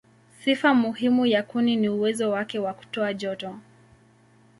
Sifa 0.43 0.73
muhimu 0.73 1.25
ya 1.25 1.43
kuni 1.43 1.75
ni 1.75 1.89
uwezo 1.89 2.29
wake 2.31 2.59
wa 2.59 2.73
kutoa 2.73 3.13
joto. 3.13 3.55